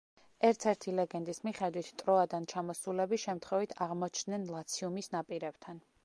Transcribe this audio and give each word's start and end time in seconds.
ერთ-ერთი 0.47 0.91
ლეგენდის 0.99 1.39
მიხედვით 1.47 1.91
ტროადან 2.01 2.47
ჩამოსულები 2.53 3.19
შემთხვევით 3.25 3.75
აღმოჩდნენ 3.87 4.49
ლაციუმის 4.55 5.11
ნაპირებთან. 5.17 5.83